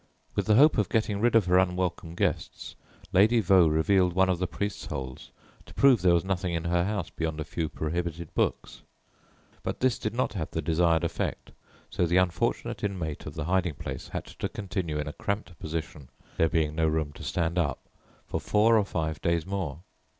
With 0.33 0.47
the 0.47 0.55
hope 0.55 0.79
of 0.79 0.89
getting 0.89 1.21
rid 1.21 1.35
of 1.35 1.45
her 1.45 1.59
unwelcome 1.59 2.15
guests, 2.15 2.73
Lady 3.13 3.39
Vaux 3.39 3.69
revealed 3.71 4.13
one 4.13 4.29
of 4.29 4.39
the 4.39 4.47
"priests' 4.47 4.87
holes" 4.87 5.29
to 5.67 5.75
prove 5.75 6.01
there 6.01 6.15
was 6.15 6.25
nothing 6.25 6.55
in 6.55 6.63
her 6.63 6.85
house 6.85 7.11
beyond 7.11 7.39
a 7.39 7.43
few 7.43 7.69
prohibited 7.69 8.33
books; 8.33 8.81
but 9.61 9.79
this 9.79 9.99
did 9.99 10.15
not 10.15 10.33
have 10.33 10.49
the 10.49 10.61
desired 10.63 11.03
effect, 11.03 11.51
so 11.91 12.07
the 12.07 12.17
unfortunate 12.17 12.83
inmate 12.83 13.27
of 13.27 13.35
the 13.35 13.45
hiding 13.45 13.75
place 13.75 14.07
had 14.07 14.25
to 14.25 14.49
continue 14.49 14.97
in 14.97 15.07
a 15.07 15.13
cramped 15.13 15.59
position, 15.59 16.09
there 16.37 16.49
being 16.49 16.73
no 16.73 16.87
room 16.87 17.13
to 17.13 17.21
stand 17.23 17.59
up, 17.59 17.87
for 18.25 18.39
four 18.39 18.79
or 18.79 18.85
five 18.85 19.21
days 19.21 19.45
more. 19.45 19.81